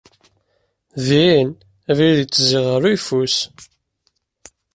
Din, 1.07 1.49
abrid 1.89 2.17
yettezzi 2.19 2.59
ɣef 2.63 2.81
uyeffus. 3.15 3.37